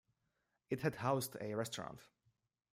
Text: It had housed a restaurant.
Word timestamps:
It 0.71 0.79
had 0.79 0.95
housed 0.95 1.37
a 1.39 1.53
restaurant. 1.53 1.99